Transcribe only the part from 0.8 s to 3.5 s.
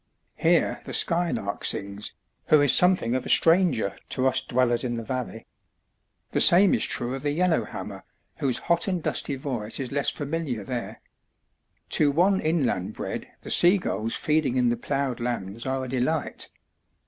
the skylark sings, who is something of a